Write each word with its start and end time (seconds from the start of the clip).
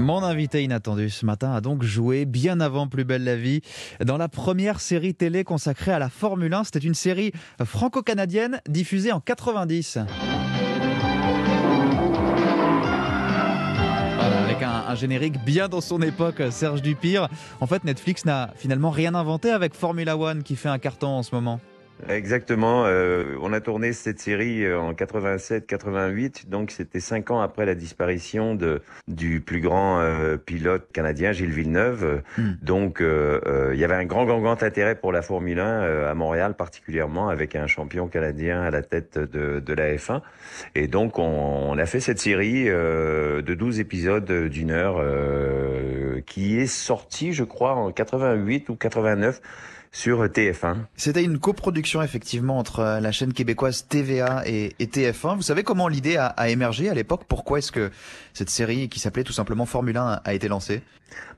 Mon 0.00 0.24
invité 0.24 0.64
inattendu 0.64 1.10
ce 1.10 1.26
matin 1.26 1.52
a 1.52 1.60
donc 1.60 1.82
joué 1.82 2.24
bien 2.24 2.60
avant 2.60 2.88
Plus 2.88 3.04
belle 3.04 3.22
la 3.22 3.36
vie 3.36 3.60
dans 4.02 4.16
la 4.16 4.30
première 4.30 4.80
série 4.80 5.14
télé 5.14 5.44
consacrée 5.44 5.92
à 5.92 5.98
la 5.98 6.08
Formule 6.08 6.54
1. 6.54 6.64
C'était 6.64 6.78
une 6.78 6.94
série 6.94 7.32
franco-canadienne 7.62 8.62
diffusée 8.66 9.12
en 9.12 9.20
90. 9.20 9.98
avec 14.46 14.62
un, 14.62 14.84
un, 14.88 14.94
générique 14.94 15.44
bien 15.44 15.68
dans 15.68 15.82
son 15.82 16.00
époque, 16.00 16.42
Serge 16.50 16.80
Dupire. 16.80 17.28
En 17.60 17.66
fait, 17.66 17.84
Netflix 17.84 18.24
n'a 18.24 18.54
finalement 18.56 18.90
rien 18.90 19.14
inventé 19.14 19.50
avec 19.50 19.74
Formula 19.74 20.16
One 20.16 20.42
qui 20.42 20.56
fait 20.56 20.70
un 20.70 20.78
carton 20.78 21.08
en 21.08 21.22
ce 21.22 21.34
moment. 21.34 21.60
Exactement. 22.08 22.84
Euh, 22.86 23.36
on 23.42 23.52
a 23.52 23.60
tourné 23.60 23.92
cette 23.92 24.20
série 24.20 24.64
euh, 24.64 24.80
en 24.80 24.92
87-88, 24.92 26.48
donc 26.48 26.70
c'était 26.70 27.00
cinq 27.00 27.30
ans 27.30 27.40
après 27.40 27.66
la 27.66 27.74
disparition 27.74 28.54
de 28.54 28.82
du 29.08 29.40
plus 29.40 29.60
grand 29.60 30.00
euh, 30.00 30.36
pilote 30.36 30.88
canadien 30.92 31.32
Gilles 31.32 31.50
Villeneuve. 31.50 32.22
Hmm. 32.38 32.52
Donc 32.62 33.00
euh, 33.00 33.70
il 33.74 33.80
y 33.80 33.84
avait 33.84 33.94
un 33.94 34.04
grand, 34.04 34.24
grand, 34.24 34.40
grand 34.40 34.62
intérêt 34.62 34.94
pour 34.94 35.12
la 35.12 35.22
Formule 35.22 35.60
1 35.60 36.06
à 36.08 36.14
Montréal 36.14 36.54
particulièrement, 36.54 37.28
avec 37.28 37.56
un 37.56 37.66
champion 37.66 38.08
canadien 38.08 38.62
à 38.62 38.70
la 38.70 38.82
tête 38.82 39.18
de, 39.18 39.60
de 39.60 39.74
la 39.74 39.94
F1. 39.94 40.20
Et 40.74 40.86
donc 40.86 41.18
on, 41.18 41.22
on 41.22 41.78
a 41.78 41.86
fait 41.86 42.00
cette 42.00 42.18
série 42.18 42.64
de 42.64 43.54
12 43.54 43.80
épisodes 43.80 44.30
d'une 44.48 44.70
heure 44.70 45.02
qui 46.26 46.58
est 46.58 46.66
sortie, 46.66 47.32
je 47.32 47.44
crois, 47.44 47.74
en 47.74 47.90
88 47.90 48.68
ou 48.68 48.76
89 48.76 49.40
sur 49.92 50.24
TF1. 50.24 50.76
C'était 50.96 51.24
une 51.24 51.38
coproduction 51.38 52.02
effectivement 52.02 52.58
entre 52.58 52.80
euh, 52.80 53.00
la 53.00 53.10
chaîne 53.10 53.32
québécoise 53.32 53.86
TVA 53.88 54.42
et, 54.46 54.74
et 54.78 54.86
TF1. 54.86 55.36
Vous 55.36 55.42
savez 55.42 55.64
comment 55.64 55.88
l'idée 55.88 56.16
a, 56.16 56.26
a, 56.26 56.48
émergé 56.48 56.88
à 56.88 56.94
l'époque? 56.94 57.22
Pourquoi 57.26 57.58
est-ce 57.58 57.72
que 57.72 57.90
cette 58.32 58.50
série 58.50 58.88
qui 58.88 59.00
s'appelait 59.00 59.24
tout 59.24 59.32
simplement 59.32 59.66
Formule 59.66 59.96
1 59.96 60.20
a 60.24 60.34
été 60.34 60.46
lancée? 60.46 60.82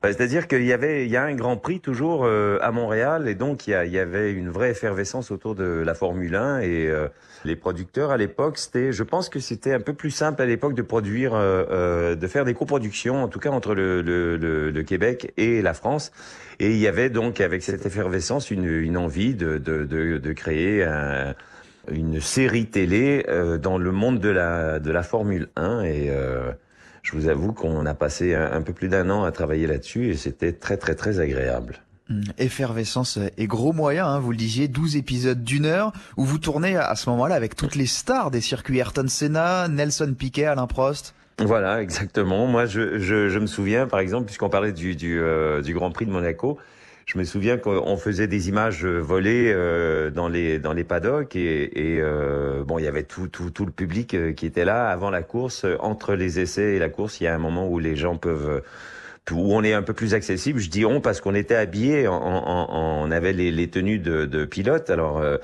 Bah, 0.02 0.12
C'est-à-dire 0.12 0.48
qu'il 0.48 0.64
y 0.64 0.72
avait, 0.72 1.06
il 1.06 1.10
y 1.10 1.16
a 1.16 1.22
un 1.22 1.34
Grand 1.34 1.56
Prix 1.56 1.80
toujours 1.80 2.24
euh, 2.24 2.58
à 2.60 2.72
Montréal 2.72 3.26
et 3.26 3.34
donc 3.34 3.66
il 3.66 3.70
y, 3.70 3.74
a, 3.74 3.86
il 3.86 3.92
y, 3.92 3.98
avait 3.98 4.32
une 4.32 4.50
vraie 4.50 4.70
effervescence 4.70 5.30
autour 5.30 5.54
de 5.54 5.64
la 5.64 5.94
Formule 5.94 6.34
1 6.34 6.60
et 6.60 6.88
euh, 6.88 7.08
les 7.44 7.56
producteurs 7.56 8.10
à 8.10 8.18
l'époque, 8.18 8.58
c'était, 8.58 8.92
je 8.92 9.02
pense 9.02 9.30
que 9.30 9.40
c'était 9.40 9.72
un 9.72 9.80
peu 9.80 9.94
plus 9.94 10.10
simple 10.10 10.42
à 10.42 10.46
l'époque 10.46 10.74
de 10.74 10.82
produire, 10.82 11.32
de 11.32 12.26
faire 12.28 12.44
des 12.44 12.54
coproductions, 12.54 13.24
en 13.24 13.28
tout 13.28 13.40
cas 13.40 13.50
entre 13.50 13.74
le, 13.74 14.00
le, 14.00 14.36
le, 14.36 14.70
le 14.70 14.82
Québec 14.84 15.32
et 15.36 15.60
la 15.60 15.74
France. 15.74 16.12
Et 16.60 16.70
il 16.70 16.78
y 16.78 16.86
avait 16.86 17.10
donc 17.10 17.40
avec 17.40 17.64
cette 17.64 17.84
effervescence 17.84 18.41
une, 18.50 18.64
une 18.64 18.96
envie 18.96 19.34
de, 19.34 19.58
de, 19.58 19.84
de, 19.84 20.18
de 20.18 20.32
créer 20.32 20.84
un, 20.84 21.34
une 21.90 22.20
série 22.20 22.66
télé 22.66 23.24
euh, 23.28 23.58
dans 23.58 23.78
le 23.78 23.92
monde 23.92 24.20
de 24.20 24.28
la, 24.28 24.78
de 24.78 24.90
la 24.90 25.02
Formule 25.02 25.48
1. 25.56 25.82
Et 25.82 26.10
euh, 26.10 26.52
je 27.02 27.12
vous 27.12 27.28
avoue 27.28 27.52
qu'on 27.52 27.86
a 27.86 27.94
passé 27.94 28.34
un, 28.34 28.52
un 28.52 28.62
peu 28.62 28.72
plus 28.72 28.88
d'un 28.88 29.10
an 29.10 29.24
à 29.24 29.32
travailler 29.32 29.66
là-dessus 29.66 30.10
et 30.10 30.16
c'était 30.16 30.52
très 30.52 30.76
très 30.76 30.94
très 30.94 31.20
agréable. 31.20 31.78
Mmh. 32.08 32.22
Effervescence 32.38 33.18
et 33.36 33.46
gros 33.46 33.72
moyens, 33.72 34.08
hein, 34.08 34.18
vous 34.18 34.32
le 34.32 34.36
disiez, 34.36 34.68
12 34.68 34.96
épisodes 34.96 35.42
d'une 35.42 35.66
heure, 35.66 35.92
où 36.16 36.24
vous 36.24 36.38
tournez 36.38 36.76
à 36.76 36.94
ce 36.96 37.08
moment-là 37.10 37.34
avec 37.36 37.54
toutes 37.54 37.76
les 37.76 37.86
stars 37.86 38.30
des 38.30 38.40
circuits 38.40 38.78
Ayrton 38.78 39.06
Senna, 39.08 39.68
Nelson 39.68 40.14
Piquet, 40.18 40.46
Alain 40.46 40.66
Prost. 40.66 41.14
Voilà, 41.38 41.80
exactement. 41.80 42.46
Moi, 42.46 42.66
je, 42.66 42.98
je, 42.98 43.28
je 43.28 43.38
me 43.38 43.46
souviens, 43.46 43.86
par 43.86 44.00
exemple, 44.00 44.26
puisqu'on 44.26 44.50
parlait 44.50 44.72
du, 44.72 44.94
du, 44.96 45.20
euh, 45.20 45.62
du 45.62 45.74
Grand 45.74 45.90
Prix 45.90 46.06
de 46.06 46.10
Monaco, 46.10 46.58
je 47.06 47.18
me 47.18 47.24
souviens 47.24 47.58
qu'on 47.58 47.96
faisait 47.96 48.26
des 48.26 48.48
images 48.48 48.84
volées 48.84 49.52
euh, 49.54 50.10
dans 50.10 50.28
les 50.28 50.58
dans 50.58 50.72
les 50.72 50.84
paddocks 50.84 51.36
et, 51.36 51.96
et 51.96 52.00
euh, 52.00 52.64
bon, 52.64 52.78
il 52.78 52.84
y 52.84 52.88
avait 52.88 53.02
tout 53.02 53.28
tout 53.28 53.50
tout 53.50 53.66
le 53.66 53.72
public 53.72 54.14
euh, 54.14 54.32
qui 54.32 54.46
était 54.46 54.64
là 54.64 54.88
avant 54.88 55.10
la 55.10 55.22
course, 55.22 55.66
entre 55.80 56.14
les 56.14 56.40
essais 56.40 56.74
et 56.74 56.78
la 56.78 56.88
course. 56.88 57.20
Il 57.20 57.24
y 57.24 57.26
a 57.26 57.34
un 57.34 57.38
moment 57.38 57.68
où 57.68 57.78
les 57.78 57.96
gens 57.96 58.16
peuvent 58.16 58.62
où 59.30 59.54
on 59.54 59.62
est 59.62 59.72
un 59.72 59.82
peu 59.82 59.92
plus 59.92 60.14
accessible. 60.14 60.58
Je 60.58 60.68
dis 60.70 60.84
on 60.84 61.00
parce 61.00 61.20
qu'on 61.20 61.34
était 61.34 61.54
habillés, 61.54 62.08
on, 62.08 63.02
on, 63.02 63.10
avait 63.10 63.32
les, 63.32 63.50
les 63.50 63.68
tenues 63.68 63.98
de, 63.98 64.26
de 64.26 64.44
pilote. 64.44 64.90
Alors 64.90 65.18
euh, 65.18 65.38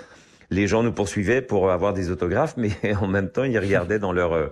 les 0.51 0.67
gens 0.67 0.83
nous 0.83 0.93
poursuivaient 0.93 1.43
pour 1.43 1.71
avoir 1.71 1.93
des 1.93 2.11
autographes, 2.11 2.55
mais 2.57 2.71
en 3.01 3.07
même 3.07 3.29
temps, 3.29 3.45
ils 3.45 3.59
regardaient 3.59 3.99
dans 3.99 4.13
leur 4.13 4.33
euh, 4.33 4.49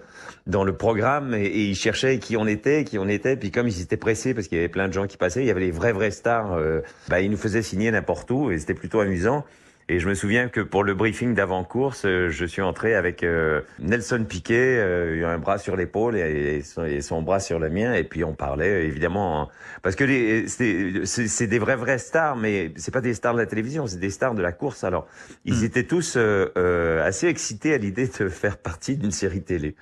dans 0.47 0.65
le 0.65 0.77
programme 0.77 1.34
et, 1.34 1.45
et, 1.45 1.65
ils 1.65 1.75
cherchaient 1.75 2.19
qui 2.19 2.37
on 2.37 2.47
était, 2.47 2.84
qui 2.84 2.99
on 2.99 3.09
était. 3.09 3.37
Puis 3.37 3.51
comme 3.51 3.69
ils 3.69 3.81
étaient 3.81 3.97
pressés 3.97 4.34
parce 4.34 4.49
qu'il 4.49 4.57
y 4.57 4.61
avait 4.61 4.69
plein 4.69 4.89
de 4.89 4.93
gens 4.93 5.07
qui 5.07 5.17
passaient, 5.17 5.43
il 5.43 5.47
y 5.47 5.51
avait 5.51 5.61
les 5.61 5.71
vrais 5.71 5.93
vrais 5.93 6.11
stars. 6.11 6.53
Euh, 6.55 6.81
bah, 7.09 7.21
ils 7.21 7.31
nous 7.31 7.37
faisaient 7.37 7.62
signer 7.62 7.91
n'importe 7.91 8.31
où 8.31 8.51
et 8.51 8.59
c'était 8.59 8.75
plutôt 8.75 9.01
amusant. 9.01 9.45
Et 9.89 10.01
je 10.01 10.09
me 10.09 10.15
souviens 10.15 10.49
que 10.49 10.61
pour 10.61 10.83
le 10.83 10.95
briefing 10.95 11.35
d'avant-course, 11.35 12.07
euh, 12.07 12.29
je 12.29 12.45
suis 12.45 12.61
entré 12.61 12.97
avec 12.97 13.23
euh, 13.23 13.61
Nelson 13.79 14.25
Piquet, 14.29 14.79
euh, 14.79 15.29
un 15.29 15.39
bras 15.39 15.59
sur 15.59 15.77
l'épaule 15.77 16.17
et, 16.17 16.63
son 16.63 17.23
bras 17.23 17.39
sur 17.39 17.61
le 17.61 17.71
mien, 17.71 17.95
et 17.95 18.03
puis 18.03 18.25
on 18.25 18.35
parlait 18.35 18.85
évidemment 18.85 19.49
parce 19.83 19.95
que 19.95 20.45
c'est 20.49 21.47
des 21.47 21.59
vrais 21.61 21.77
vrais 21.77 21.99
stars, 21.99 22.35
mais 22.35 22.73
c'est 22.75 22.91
pas 22.91 23.01
des 23.01 23.15
stars 23.15 23.35
de 23.35 23.39
la 23.39 23.47
télévision, 23.47 23.87
c'est 23.87 24.01
des 24.01 24.11
stars 24.11 24.35
de 24.35 24.43
la 24.43 24.51
course. 24.51 24.83
Alors 24.83 25.07
ils 25.45 25.61
mmh. 25.61 25.65
étaient 25.65 25.85
tous 25.85 26.17
assez 26.17 27.29
excités 27.29 27.73
à 27.73 27.79
l'idée 27.79 28.09
de 28.09 28.29
faire 28.29 28.57
partie 28.57 28.97
d'une 28.97 29.13
série 29.13 29.43
télé. 29.43 29.77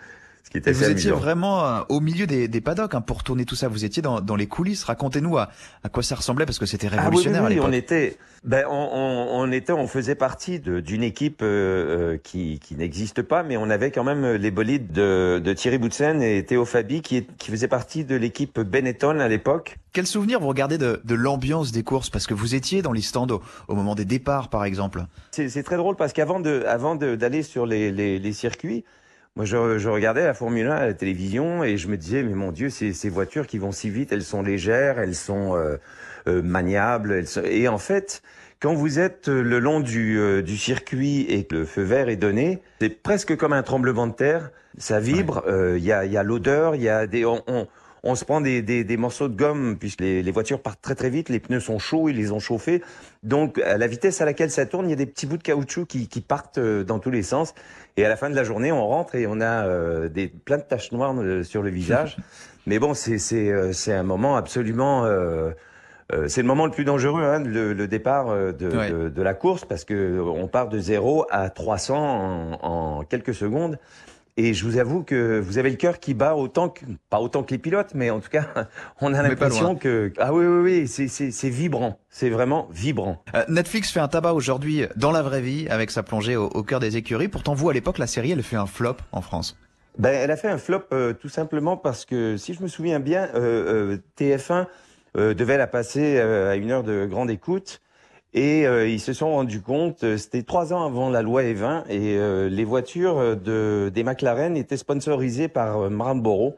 Et 0.55 0.73
vous 0.73 0.85
étiez 0.85 1.11
vraiment 1.11 1.65
euh, 1.67 1.81
au 1.89 2.01
milieu 2.01 2.27
des, 2.27 2.47
des 2.47 2.61
paddocks 2.61 2.95
hein, 2.95 3.01
pour 3.01 3.25
tourner 3.25 3.45
tout 3.45 3.57
ça. 3.57 3.67
Vous 3.67 3.85
étiez 3.85 4.03
dans, 4.03 4.21
dans 4.21 4.37
les 4.37 4.47
coulisses. 4.47 4.85
Racontez-nous 4.85 5.37
à, 5.37 5.49
à, 5.83 5.89
quoi 5.89 6.03
ça 6.03 6.15
ressemblait 6.15 6.47
parce 6.47 6.61
que 6.61 6.67
c'était 6.67 6.87
révolutionnaire 6.87 7.43
ah 7.43 7.49
oui, 7.49 7.55
oui, 7.55 7.61
oui, 7.61 7.67
on 7.69 7.73
était, 7.73 8.19
ben, 8.45 8.65
on, 8.69 8.73
on, 8.93 9.41
on, 9.41 9.51
était, 9.51 9.73
on 9.73 9.89
faisait 9.89 10.15
partie 10.15 10.61
d'une 10.61 11.03
équipe 11.03 11.41
euh, 11.43 12.13
euh, 12.15 12.19
qui, 12.23 12.61
qui 12.61 12.77
n'existe 12.77 13.23
pas, 13.23 13.43
mais 13.43 13.57
on 13.57 13.69
avait 13.69 13.91
quand 13.91 14.05
même 14.05 14.35
les 14.35 14.51
bolides 14.53 14.93
de, 14.93 15.41
de 15.45 15.53
Thierry 15.55 15.79
Boutsen 15.79 16.23
et 16.23 16.45
Théo 16.45 16.65
Fabi 16.65 17.03
qui, 17.03 17.27
qui 17.39 17.51
faisaient 17.51 17.67
partie 17.67 18.05
de 18.05 18.15
l'équipe 18.15 18.61
Benetton 18.61 19.19
à 19.19 19.27
l'époque. 19.27 19.79
Quel 19.93 20.07
souvenir 20.07 20.39
vous 20.39 20.49
regardez 20.49 20.79
de, 20.79 21.01
de 21.05 21.15
l'ambiance 21.17 21.73
des 21.73 21.83
courses? 21.83 22.11
Parce 22.11 22.29
que 22.29 22.35
vous 22.35 22.55
étiez 22.55 22.81
dans 22.81 22.93
les 22.93 23.03
stands 23.03 23.27
au, 23.29 23.43
au 23.67 23.75
moment 23.75 23.97
des 23.97 24.05
départs, 24.05 24.51
par 24.51 24.65
exemple. 24.65 25.05
C'est 25.33 25.63
très 25.65 25.77
drôle 25.79 25.97
parce 25.97 26.13
qu'avant 26.13 26.39
de, 26.39 26.65
avant 26.69 26.95
d'aller 26.95 27.43
sur 27.43 27.67
les, 27.67 27.91
les, 27.91 28.21
les 28.21 28.33
circuits 28.33 28.85
moi, 29.37 29.45
je, 29.45 29.79
je, 29.79 29.89
regardais 29.89 30.25
la 30.25 30.33
Formule 30.33 30.69
1 30.69 30.71
à 30.71 30.87
la 30.87 30.95
télévision 30.95 31.65
et 31.65 31.77
je 31.77 31.89
me 31.89 31.97
disais, 31.97 32.23
mais 32.23 32.35
mon 32.35 32.53
Dieu, 32.53 32.71
ces, 32.71 32.93
ces 32.93 33.09
voitures 33.09 33.49
qui 33.49 33.59
vont 33.59 33.73
si 33.73 33.91
vite, 33.91 34.13
elles 34.13 34.23
sont 34.23 34.43
légères, 34.43 35.01
elles 35.01 35.17
sont 35.17 35.57
euh, 35.57 35.77
euh, 36.29 36.41
maniables. 36.41 37.13
Elles 37.13 37.27
sont... 37.27 37.43
Et 37.43 37.67
en 37.67 37.79
fait, 37.79 38.23
quand 38.61 38.75
vous 38.75 39.01
êtes 39.01 39.27
le 39.27 39.59
long 39.59 39.81
du, 39.81 40.21
euh, 40.21 40.41
du, 40.41 40.57
circuit 40.57 41.23
et 41.29 41.43
que 41.47 41.57
le 41.57 41.65
feu 41.65 41.83
vert 41.83 42.09
est 42.09 42.17
donné, 42.17 42.63
c'est 42.81 43.03
presque 43.03 43.37
comme 43.37 43.53
un 43.53 43.65
tremblement 43.65 44.07
de 44.07 44.13
terre. 44.13 44.51
Ça 44.79 45.01
vibre, 45.01 45.43
il 45.49 45.53
ouais. 45.53 45.81
y 45.81 45.91
a, 45.91 46.05
y 46.05 46.17
a 46.17 46.23
l'odeur, 46.23 46.77
il 46.77 46.83
y 46.83 46.89
a 46.89 47.09
des... 47.09 47.25
On, 47.25 47.43
on, 47.49 47.67
on 48.05 48.15
se 48.15 48.25
prend 48.25 48.41
des, 48.41 48.63
des, 48.63 48.85
des, 48.85 48.97
morceaux 48.97 49.29
de 49.29 49.35
gomme 49.35 49.77
puisque 49.79 50.01
les, 50.01 50.23
les, 50.23 50.31
voitures 50.31 50.61
partent 50.61 50.83
très 50.83 50.95
très 50.95 51.09
vite, 51.09 51.31
les 51.31 51.41
pneus 51.41 51.61
sont 51.61 51.79
chauds, 51.79 52.09
ils 52.11 52.17
les 52.17 52.31
ont 52.33 52.39
chauffés. 52.39 52.83
Donc 53.23 53.59
à 53.59 53.79
la 53.79 53.87
vitesse 53.87 54.21
à 54.21 54.27
laquelle 54.27 54.51
ça 54.51 54.67
tourne, 54.67 54.87
il 54.87 54.91
y 54.91 54.93
a 54.93 54.97
des 54.97 55.07
petits 55.07 55.27
bouts 55.27 55.39
de 55.39 55.43
caoutchouc 55.43 55.87
qui, 55.87 56.07
qui 56.07 56.21
partent 56.21 56.59
euh, 56.59 56.85
dans 56.85 56.99
tous 56.99 57.11
les 57.11 57.23
sens. 57.23 57.55
Et 57.97 58.05
à 58.05 58.09
la 58.09 58.17
fin 58.17 58.29
de 58.29 58.37
la 58.37 58.45
journée, 58.45 58.73
on 58.73 58.87
rentre 58.87 59.15
et 59.15 59.27
on 59.27 59.41
a 59.41 59.67
euh, 59.67 60.09
des, 60.09 60.29
plein 60.29 60.59
de 60.59 60.63
taches 60.63 60.93
noires 60.93 61.15
euh, 61.17 61.43
sur 61.43 61.63
le 61.63 61.71
visage. 61.71 62.17
Mais 62.67 62.79
bon, 62.79 62.93
c'est 62.95 63.19
euh, 63.51 63.73
un 63.89 64.03
moment 64.03 64.37
absolument... 64.37 65.05
Euh, 66.13 66.29
c'est 66.29 66.43
le 66.43 66.47
moment 66.47 66.67
le 66.67 66.71
plus 66.71 66.85
dangereux, 66.85 67.23
hein, 67.23 67.41
le, 67.43 67.73
le, 67.73 67.89
départ 67.89 68.27
de, 68.27 68.77
ouais. 68.77 68.91
de, 68.91 69.09
de, 69.09 69.23
la 69.23 69.33
course, 69.33 69.65
parce 69.65 69.87
que 69.87 70.21
on 70.21 70.49
part 70.49 70.69
de 70.69 70.79
0 70.79 71.25
à 71.31 71.49
300 71.49 71.97
en, 71.97 72.59
en 72.63 73.05
quelques 73.05 73.33
secondes. 73.33 73.79
Et 74.37 74.53
je 74.53 74.65
vous 74.65 74.79
avoue 74.79 75.05
que 75.05 75.39
vous 75.39 75.59
avez 75.59 75.71
le 75.71 75.77
cœur 75.77 76.01
qui 76.01 76.13
bat 76.13 76.35
autant 76.35 76.69
que, 76.69 76.85
pas 77.09 77.21
autant 77.21 77.45
que 77.45 77.53
les 77.53 77.59
pilotes, 77.59 77.93
mais 77.95 78.11
en 78.11 78.19
tout 78.19 78.31
cas, 78.31 78.47
on 79.01 79.15
a 79.15 79.23
l'impression 79.23 79.77
que, 79.77 80.13
ah 80.19 80.33
oui, 80.33 80.45
oui, 80.45 80.89
oui, 80.89 81.09
c'est 81.09 81.49
vibrant. 81.49 82.01
C'est 82.11 82.31
vraiment 82.31 82.69
vibrant. 82.73 83.23
Euh, 83.35 83.45
Netflix 83.49 83.93
fait 83.93 84.01
un 84.01 84.09
tabac 84.09 84.33
aujourd'hui 84.33 84.87
dans 84.97 85.13
la 85.13 85.23
vraie 85.23 85.41
vie 85.41 85.69
avec 85.69 85.91
sa 85.91 86.03
plongée 86.03 86.37
au, 86.37 86.47
au 86.47 86.63
cœur 86.63 86.81
des 86.81 86.97
écuries. 86.97 87.29
Pourtant, 87.29 87.55
vous, 87.55 87.71
à 87.71 87.73
l'époque, 87.73 87.99
la 87.99 88.09
série, 88.09 88.33
elle 88.33 88.43
fait 88.43 88.57
un 88.57 88.67
flop 88.67 88.97
en 89.13 89.21
France. 89.21 89.57
Ben, 89.99 90.13
elle 90.13 90.33
a 90.33 90.37
fait 90.37 90.49
un 90.49 90.59
flop 90.59 90.83
euh, 90.93 91.13
tout 91.13 91.29
simplement 91.29 91.77
parce 91.77 92.05
que, 92.05 92.37
si 92.37 92.55
je 92.55 92.63
me 92.63 92.69
souviens 92.69 92.99
bien, 92.99 93.29
euh, 93.35 93.99
TF1 94.19 94.67
euh, 95.17 95.33
devait 95.33 95.59
la 95.59 95.69
passer 95.69 96.17
euh, 96.19 96.51
à 96.51 96.57
une 96.57 96.73
heure 96.73 96.83
de 96.83 97.07
grande 97.07 97.31
écoute. 97.31 97.81
Et 98.35 98.67
euh, 98.67 98.89
ils 98.89 99.01
se 99.01 99.13
sont 99.13 99.31
rendus 99.31 99.61
compte, 99.61 100.03
euh, 100.03 100.17
c'était 100.17 100.43
trois 100.43 100.73
ans 100.73 100.85
avant 100.85 101.09
la 101.09 101.23
loi 101.23 101.45
E20, 101.45 101.85
et 101.89 102.19
euh, 102.19 102.49
les 102.49 102.65
voitures 102.65 103.37
de, 103.37 103.93
des 103.95 104.03
McLaren 104.03 104.57
étaient 104.57 104.77
sponsorisées 104.77 105.47
par 105.47 105.83
euh, 105.85 105.89
Marlboro, 105.89 106.57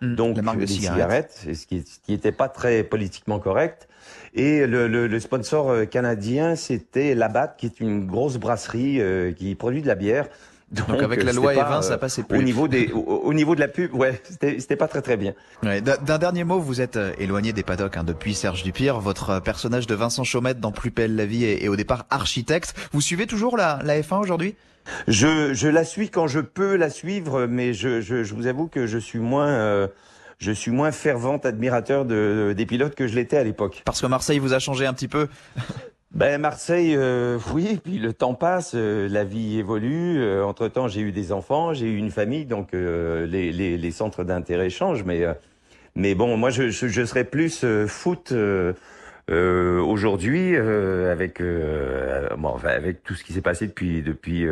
mmh, 0.00 0.14
donc 0.14 0.36
la 0.36 0.42
marque 0.42 0.60
de 0.60 0.66
cigarettes, 0.66 1.32
cigarettes 1.32 1.58
ce 1.58 1.66
qui 1.66 2.12
n'était 2.12 2.32
pas 2.32 2.48
très 2.48 2.82
politiquement 2.82 3.38
correct. 3.38 3.86
Et 4.32 4.66
le, 4.66 4.88
le, 4.88 5.08
le 5.08 5.20
sponsor 5.20 5.88
canadien, 5.90 6.56
c'était 6.56 7.14
Labatt, 7.14 7.54
qui 7.58 7.66
est 7.66 7.80
une 7.80 8.06
grosse 8.06 8.38
brasserie 8.38 9.00
euh, 9.00 9.32
qui 9.32 9.54
produit 9.54 9.82
de 9.82 9.88
la 9.88 9.96
bière. 9.96 10.28
Donc, 10.70 10.86
Donc, 10.88 11.02
avec 11.02 11.24
la 11.24 11.32
loi 11.32 11.52
E20, 11.52 11.82
ça 11.82 11.98
passait 11.98 12.22
plus. 12.22 12.38
Au 12.38 12.42
niveau 12.42 12.68
des, 12.68 12.92
au, 12.92 13.00
au 13.00 13.34
niveau 13.34 13.54
de 13.56 13.60
la 13.60 13.66
pub, 13.68 13.92
ouais, 13.92 14.20
c'était 14.40 14.76
pas 14.76 14.86
très 14.86 15.02
très 15.02 15.16
bien. 15.16 15.34
Ouais, 15.64 15.80
D'un 15.80 16.18
dernier 16.18 16.44
mot, 16.44 16.60
vous 16.60 16.80
êtes 16.80 16.96
euh, 16.96 17.12
éloigné 17.18 17.52
des 17.52 17.64
paddocks 17.64 17.96
hein, 17.96 18.04
depuis 18.04 18.34
Serge 18.34 18.62
Dupire. 18.62 19.00
Votre 19.00 19.30
euh, 19.30 19.40
personnage 19.40 19.88
de 19.88 19.94
Vincent 19.96 20.22
Chaumette 20.22 20.60
dans 20.60 20.70
Plus 20.70 20.90
belle 20.90 21.16
la 21.16 21.26
vie 21.26 21.44
est, 21.44 21.64
est 21.64 21.68
au 21.68 21.74
départ 21.76 22.06
architecte. 22.10 22.74
Vous 22.92 23.00
suivez 23.00 23.26
toujours 23.26 23.56
la, 23.56 23.80
la 23.84 24.00
F1 24.00 24.20
aujourd'hui? 24.20 24.54
Je, 25.08 25.52
je 25.54 25.68
la 25.68 25.84
suis 25.84 26.08
quand 26.08 26.26
je 26.28 26.40
peux 26.40 26.76
la 26.76 26.88
suivre, 26.90 27.46
mais 27.46 27.74
je, 27.74 28.00
je, 28.00 28.22
je 28.22 28.34
vous 28.34 28.46
avoue 28.46 28.68
que 28.68 28.86
je 28.86 28.98
suis 28.98 29.18
moins. 29.18 29.48
Euh, 29.48 29.88
je 30.38 30.52
suis 30.52 30.70
moins 30.70 30.90
fervent 30.90 31.36
admirateur 31.36 32.06
de, 32.06 32.54
des 32.56 32.64
pilotes 32.64 32.94
que 32.94 33.06
je 33.06 33.14
l'étais 33.14 33.36
à 33.36 33.44
l'époque. 33.44 33.82
Parce 33.84 34.00
que 34.00 34.06
Marseille 34.06 34.38
vous 34.38 34.54
a 34.54 34.58
changé 34.58 34.86
un 34.86 34.94
petit 34.94 35.08
peu 35.08 35.28
ben 36.12 36.40
Marseille, 36.40 36.94
euh, 36.96 37.38
oui, 37.54 37.80
puis 37.82 37.98
le 37.98 38.12
temps 38.12 38.34
passe, 38.34 38.72
euh, 38.74 39.08
la 39.08 39.24
vie 39.24 39.58
évolue. 39.58 40.20
Euh, 40.20 40.44
entre 40.44 40.68
temps, 40.68 40.88
j'ai 40.88 41.00
eu 41.00 41.12
des 41.12 41.32
enfants, 41.32 41.72
j'ai 41.72 41.86
eu 41.86 41.96
une 41.96 42.10
famille, 42.10 42.46
donc 42.46 42.72
les, 42.72 43.52
les, 43.52 43.76
les, 43.76 43.90
centres 43.90 44.24
d'intérêt 44.24 44.70
changent. 44.70 45.04
Mais 45.04 45.24
mais 45.96 46.14
bon, 46.14 46.36
moi, 46.36 46.50
je, 46.50 46.70
je, 46.70 46.88
je 46.88 47.04
serais 47.04 47.24
plus 47.24 47.64
foot 47.86 48.32
aujourd'hui 49.28 50.56
avec 50.56 51.40
bon, 51.40 52.48
enfin, 52.48 52.68
avec 52.70 53.02
tout 53.02 53.14
ce 53.14 53.24
qui 53.24 53.32
s'est 53.32 53.40
passé 53.40 53.66
depuis 53.66 54.02
depuis 54.02 54.46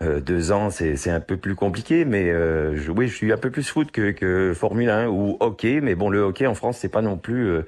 deux 0.00 0.52
ans, 0.52 0.70
c'est 0.70 1.10
un 1.10 1.20
peu 1.20 1.36
plus 1.36 1.54
compliqué. 1.54 2.04
Mais 2.04 2.30
je, 2.76 2.90
oui, 2.92 3.08
je 3.08 3.14
suis 3.14 3.32
un 3.32 3.36
peu 3.36 3.50
plus 3.50 3.68
foot 3.68 3.90
que, 3.90 4.10
que 4.12 4.52
Formule 4.54 4.90
1 4.90 5.08
ou 5.08 5.36
hockey. 5.40 5.80
Mais 5.80 5.94
bon, 5.94 6.10
le 6.10 6.20
hockey 6.20 6.46
en 6.46 6.54
France, 6.54 6.78
c'est 6.78 6.88
pas 6.88 7.02
non 7.02 7.16
plus 7.16 7.62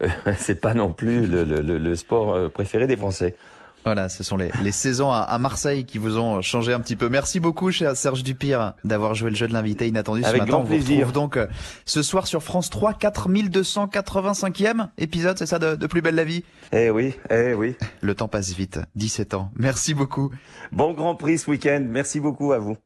c'est 0.38 0.60
pas 0.60 0.74
non 0.74 0.92
plus 0.92 1.26
le, 1.26 1.44
le, 1.44 1.60
le, 1.60 1.94
sport 1.96 2.34
euh, 2.34 2.48
préféré 2.48 2.86
des 2.86 2.96
Français. 2.96 3.36
Voilà, 3.84 4.08
ce 4.08 4.24
sont 4.24 4.38
les, 4.38 4.50
les 4.62 4.72
saisons 4.72 5.10
à, 5.12 5.38
Marseille 5.38 5.84
qui 5.84 5.98
vous 5.98 6.16
ont 6.16 6.40
changé 6.40 6.72
un 6.72 6.80
petit 6.80 6.96
peu. 6.96 7.10
Merci 7.10 7.38
beaucoup, 7.38 7.70
cher 7.70 7.94
Serge 7.94 8.22
Dupire, 8.22 8.72
d'avoir 8.82 9.14
joué 9.14 9.28
le 9.28 9.36
jeu 9.36 9.46
de 9.46 9.52
l'invité 9.52 9.86
inattendu 9.86 10.24
Avec 10.24 10.36
ce 10.36 10.38
matin. 10.38 10.52
Grand 10.52 10.64
plaisir. 10.64 10.82
On 10.82 10.94
vous 10.94 11.06
retrouve 11.08 11.12
donc 11.12 11.36
euh, 11.36 11.46
ce 11.84 12.02
soir 12.02 12.26
sur 12.26 12.42
France 12.42 12.70
3, 12.70 12.94
4285e 12.94 14.88
épisode, 14.96 15.36
c'est 15.36 15.44
ça, 15.44 15.58
de, 15.58 15.76
de, 15.76 15.86
Plus 15.86 16.00
belle 16.00 16.14
la 16.14 16.24
vie? 16.24 16.44
Eh 16.72 16.88
oui, 16.88 17.14
eh 17.28 17.52
oui. 17.52 17.76
Le 18.00 18.14
temps 18.14 18.28
passe 18.28 18.54
vite, 18.54 18.80
17 18.96 19.34
ans. 19.34 19.50
Merci 19.56 19.92
beaucoup. 19.92 20.30
Bon 20.72 20.94
Grand 20.94 21.14
Prix 21.14 21.38
ce 21.38 21.50
week-end, 21.50 21.84
merci 21.86 22.20
beaucoup 22.20 22.52
à 22.52 22.58
vous. 22.58 22.78